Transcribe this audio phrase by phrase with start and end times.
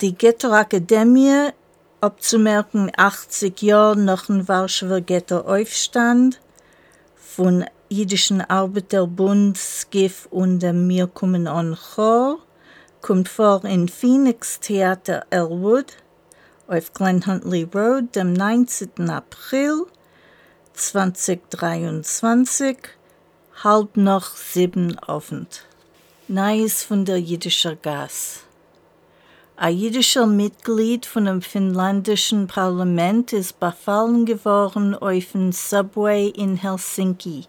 [0.00, 1.50] Die Ghetto-Akademie,
[2.00, 6.40] abzumerken 80 Jahre nach dem Warschauer Ghetto-Aufstand,
[7.14, 12.40] von Jüdischen Arbeiterbund, SGIF und dem Mir kommen an Chor,
[13.02, 15.92] kommt vor in Phoenix Theater Elwood
[16.66, 19.10] auf Glen Huntley Road, dem 19.
[19.10, 19.86] April
[20.72, 22.78] 2023,
[23.62, 25.64] halb nach sieben Abend.
[26.26, 28.40] Neues von der jüdischer Gas.
[29.56, 37.44] Ein jüdischer Mitglied von dem finnländischen Parlament ist befallen geworden auf dem Subway in Helsinki.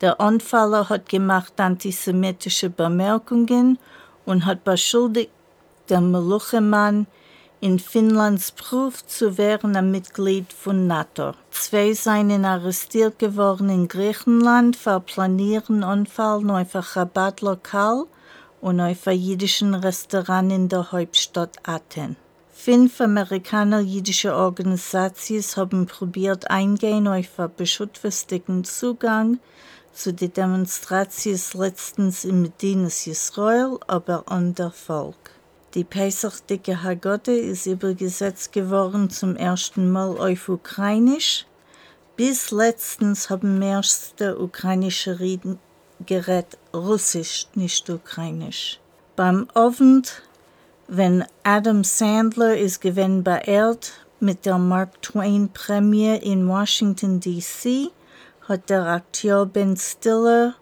[0.00, 3.78] Der Anfaller hat gemacht antisemitische Bemerkungen
[4.24, 5.30] und hat beschuldigt,
[5.90, 7.06] der Meluchemann
[7.60, 11.34] in Finnlands Proof zu werden ein Mitglied von NATO.
[11.50, 18.06] Zwei seien arrestiert geworden in Griechenland für planieren Unfall auf ein Rabattlokal
[18.64, 22.16] und auf jüdischen Restaurant in der Hauptstadt Athen.
[22.50, 29.38] Fünf Amerikaner-jüdische Organisationen haben probiert eingehen auf einen beschuttfestigen Zugang
[29.92, 35.32] zu den Demonstrationen letztens in Medinas Israel, aber ohne Erfolg.
[35.74, 41.44] Die Pesach-Dicke Haggadah ist übergesetzt geworden zum ersten Mal auf Ukrainisch.
[42.16, 45.58] Bis letztens haben mehrste ukrainische Reden
[46.06, 48.80] gerät Russisch, nicht Ukrainisch.
[49.16, 50.22] Beim Abend,
[50.88, 57.90] wenn Adam Sandler ist gewinn beehrt mit der Mark Twain Prämie in Washington D.C.,
[58.48, 60.54] hat der Akteur Ben Stiller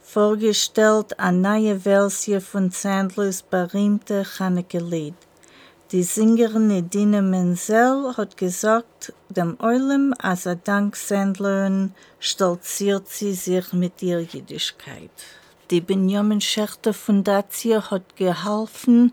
[0.00, 5.14] vorgestellt eine neue Version von Sandlers berühmte Chanukah-Lied.
[5.92, 13.74] Die Sängerin Edina Menzel hat gesagt, dem Eulim, als er dank Sandlerin stolziert sie sich
[13.74, 15.10] mit ihrer Jüdischkeit.
[15.70, 19.12] Die Benjamin Schechter Fundatie hat geholfen,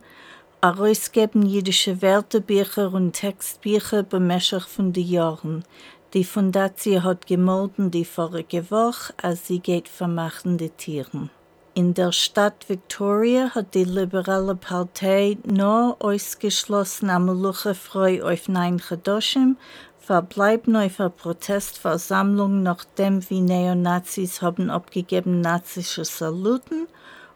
[0.61, 5.65] herausgeben jüdische Wörterbücher und Textbücher bemäßig von den Jahren.
[6.13, 11.29] Die Fundatie hat gemolden die vorige Woche, als sie geht vermachende Tieren.
[11.75, 19.55] In der Stadt Victoria hat die liberale Partei nur ausgeschlossen am Luchefreu auf Nein Chedoshim,
[19.99, 26.87] verbleiben auf einer Protestversammlung, nachdem wie Neonazis haben abgegeben nazische Saluten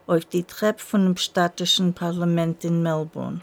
[0.08, 3.40] auf die Treppe von dem städtischen Parlament in Melbourne.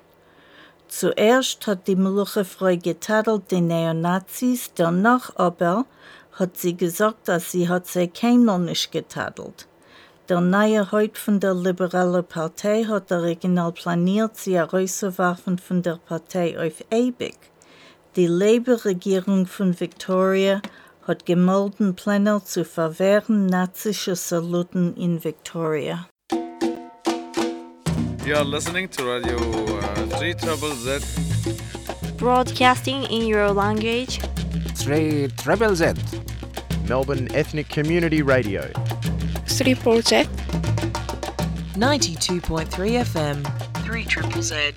[0.90, 5.86] Zuerst hat die Meluchefrau getadelt die Neonazis, danach aber
[6.34, 9.68] hat sie gesagt, dass sie hat sie keinmal nicht getadelt.
[10.30, 16.58] Der neue Haupt von der liberalen Partei hat original planiert, sie herauszuwerfen von der Partei
[16.58, 17.38] auf ewig.
[18.16, 20.62] Die Labour-Regierung von Victoria
[21.08, 26.08] hat gemolden Pläne zu verwehren nazische Saluten in Victoria.
[28.26, 31.04] You are listening to Radio uh, 3 Trouble Z.
[32.18, 34.20] Broadcasting in your language.
[34.76, 35.98] 3 Treble Z.
[36.88, 38.62] Melbourne Ethnic Community Radio.
[39.62, 40.30] Project.
[41.78, 43.44] 92.3 FM,
[43.86, 44.74] 3 Triple Z.